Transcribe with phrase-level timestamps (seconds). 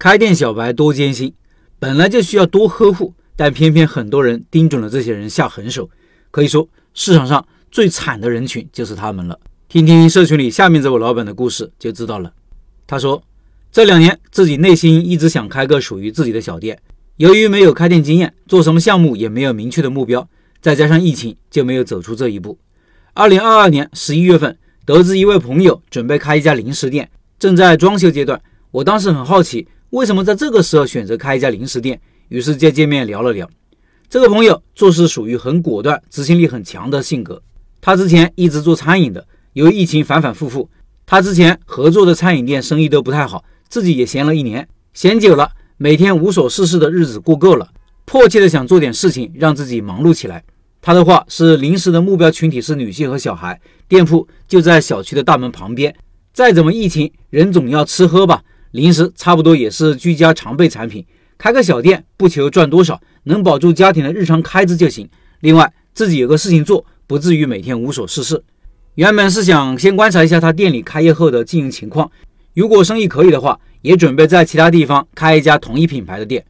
[0.00, 1.30] 开店小白多艰辛，
[1.78, 5.90] 本来就需要多呵护，但偏偏很多人盯准了这些人下狠手。
[6.30, 9.38] 可以说，市场上最惨的人群就是他们了。
[9.68, 12.32] 听听社群里下面这位老板的故事就知道了。
[12.86, 13.22] 他说，
[13.70, 16.80] 这两年自己内心一直想开个属于自己的小店，
[17.18, 20.26] 由于没有开店经验，做什么项目也没有明确的目标，
[20.62, 22.58] 再加上疫情，就没有走出这一步。
[23.12, 24.56] 二零二二年十一月份，
[24.86, 28.40] 得知一位朋友准备开一家零食店，正在装修阶段。
[28.70, 32.00] 我当时很好奇，为什么在这个时候选择开一家零食店？
[32.28, 33.48] 于是就见面聊了聊。
[34.08, 37.42] 这个朋友做事属于很果断、执行力很强的性格。
[37.80, 39.26] 他之前一直做餐饮的。
[39.54, 40.70] 由于疫情反反复复，
[41.04, 47.68] 他之前合作的餐饮店生意都不太好，自己也闲了一年，闲久了，每天无所事事的日子过够了，
[48.04, 50.44] 迫切的想做点事情让自己忙碌起来。
[50.80, 55.92] 他的话是：临时的目标群体是女性和小孩，店铺就在小区的大门旁边。
[56.32, 61.04] 再怎么疫情，人总要吃喝吧，零食差不多也是居家常备产品。
[61.38, 65.08] 开个小店不求赚多少，能保住家庭的日常开支就行。
[65.40, 68.42] 另外，自己有个事情做，不至于每天无所事事。
[68.96, 72.10] 原本是想先观察一下他店里开业后的经营情况，
[72.54, 76.44] 如果生意可以的话，也准备在其他地方开一家同一品牌的店。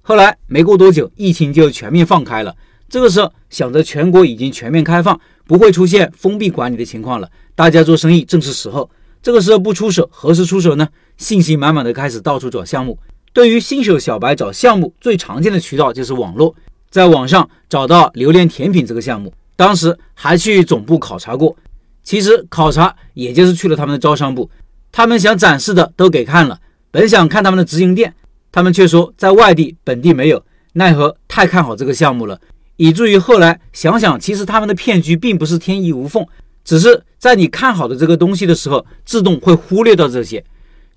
[0.00, 2.56] 后来没过多久，疫情就全面放开了。
[2.88, 8.90] 这个时候想着全国已经全面开放，不会出现封闭管理的情况了，大家做生意正是时候。
[9.22, 10.88] 这个时候不出手，何时出手呢？
[11.16, 12.98] 信心满满的开始到处找项目。
[13.32, 16.54] 对于新手小白找项目，最常见的渠道就是网络，
[16.90, 21.54] 在网上找到榴莲甜品这个项目，当时还去总部考察过。
[22.02, 24.50] 其实考察也就是去了他们的招商部，
[24.90, 26.58] 他们想展示的都给看了。
[26.90, 28.14] 本想看他们的直营店，
[28.50, 30.42] 他们却说在外地本地没有。
[30.72, 32.40] 奈何太看好这个项目了，
[32.76, 36.26] 以至于后来想想，其实他们的骗局并不是天衣无缝，
[36.64, 40.44] 只是在你看好的这个东西的时候，自动会忽略到这些。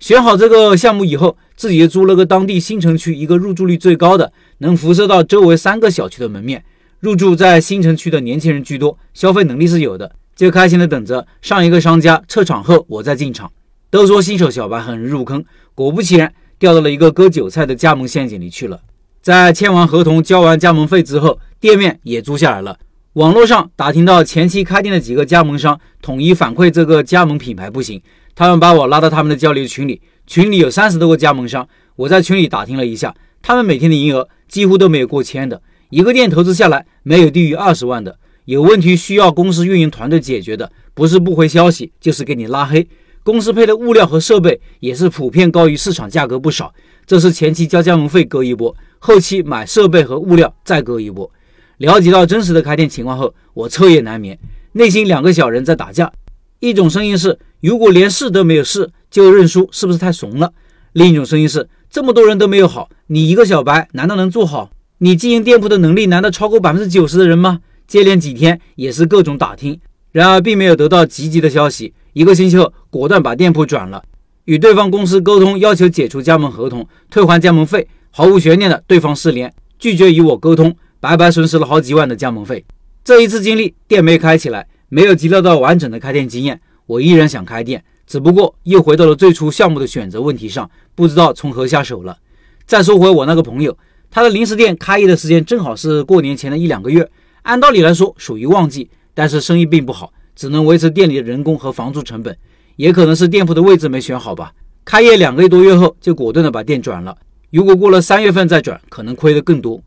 [0.00, 6.64] 选好这个项目以后，自己租了个当地新城区一个入住率最高的，能辐射到周围三个小区的门面。
[7.00, 10.10] 入住在新城区的年轻人居多，消费能力是有的。
[10.34, 13.50] 就开心的等着上一个商家撤场后，我再进场。
[13.90, 15.44] 都说新手小白很容易入坑，
[15.74, 18.80] 果不其然，掉到了一个割韭菜的加盟陷阱里去了。
[19.22, 22.78] 在签完合同、交完加盟费之后，店面也租下来了。
[23.14, 28.02] 网络上打听到前期开店的几个加盟商，统一反馈这个加盟品牌不行，
[28.34, 31.68] 他们把我拉到他们的交流群里，群里有三十多个加盟商。
[31.94, 38.18] 我在群里打听了一下，他们每天的营业额几乎都没有过千的，一个店投资下来没有低于二十万的。
[38.46, 42.84] 有问题需要公司运营团队解决的，不是不回消息，就是给你拉黑。
[43.22, 46.74] 公司配的物料和设备也是普遍高于市场价格不少。
[47.06, 51.30] 这是前期交加盟费割一波，后期买设备和物料再割一波。
[51.78, 54.38] 了解到真实的开店情况后，我彻夜难眠，
[54.72, 56.12] 内心两个小人在打架。
[56.60, 60.52] 一种声音是，如果连试都没有试就认输，是不是太怂了？
[60.92, 64.70] 另一种声音是，这么多人都没有好，你一个小白难道能做好？
[64.98, 67.60] 你经营店铺的能力难道超过百分之九十的人吗？
[67.86, 69.78] 接连几天也是各种打听，
[70.12, 71.92] 然而并没有得到积极的消息。
[72.12, 74.02] 一个星期后，果断把店铺转了，
[74.44, 77.86] 与对方公司沟通，要求解除加盟合同，退还加盟费。
[78.10, 80.74] 毫无悬念的，对方失联，拒绝与我沟通，
[81.04, 82.64] 白白损失了好几万的加盟费。
[83.04, 86.58] 这一次经历，店没开起来，没有积累到完整的开店经验。
[86.86, 92.16] 我依然想开店，只不过又回到了最初项目的选择问题上，不知道从何下手了。
[92.64, 93.76] 再说回我那个朋友，
[94.10, 97.06] 他的零食店开业的时间正好是过年前的一两个月。
[97.42, 102.34] 按道理来说属于旺季，但是生意并不好，只能维持店里的人工和房租成本。
[102.76, 104.54] 也可能是店铺的位置没选好吧。
[104.86, 107.14] 开业两个多月后，就果断的把店转了。
[107.50, 109.78] 如果过了三月份再转，可能亏得更多。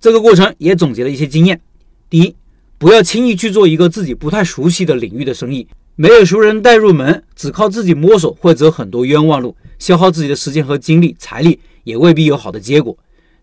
[0.00, 1.60] 这个过程也总结了一些经验：
[2.08, 2.34] 第一，
[2.78, 12.96] 不要轻易去做一个自己不太熟悉的领域的生意，没有熟人带入门，只靠自己摸索会走很多冤枉路，消耗自己的时间和精力、财力，也未必有好的结果。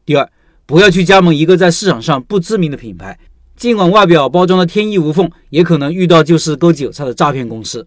[0.05, 0.29] 第二，
[0.65, 3.17] 不要去加盟一个在市场上不知名的品牌。
[3.55, 7.85] 尽管外表包装的天衣无缝，也可能遇到就是割韭菜的诈骗公司。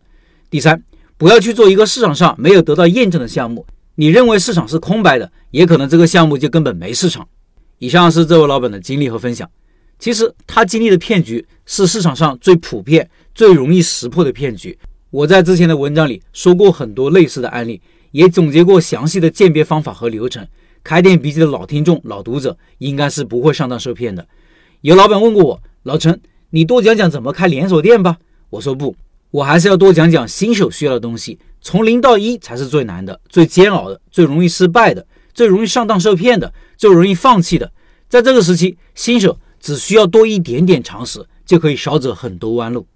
[0.49, 0.83] 第三，
[1.17, 3.67] 不要去做一个市场上没有得到验证的项目。
[3.97, 7.27] 你认为市场是空白的，也可能这个项目就根本没市场。
[7.79, 9.51] 以上是这位老板的经历和分享。
[9.99, 14.79] 其实他经历的骗局是市场上最普遍、最容易识破的骗局。
[15.11, 17.81] 我在之前的文章里说过很多类似的案例，
[18.11, 20.47] 也总结过详细的鉴别方法和流程。
[20.85, 24.27] 开店笔记的老听众、老读者应该是不会上当受骗的。
[24.83, 26.21] 有老板问过我，老陈，
[26.51, 28.19] 你多讲讲怎么开连锁店吧。
[28.51, 28.95] 我说不，
[29.31, 31.39] 我还是要多讲讲新手需要的东西。
[31.61, 35.05] 从零到一才是最难的、最煎熬的、最容易失败的、
[35.37, 37.71] 最容易上当受骗的、最容易放弃的。
[38.09, 42.87] 在这个时期，新手只需要多一点点常识，就可以少走很多弯路。